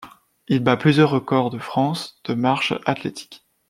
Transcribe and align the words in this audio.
Il 0.47 0.61
bat 0.63 0.77
plusieurs 0.77 1.11
records 1.11 1.51
de 1.51 1.59
France 1.59 2.19
de 2.25 2.33
marche 2.33 2.73
athlétique. 2.87 3.45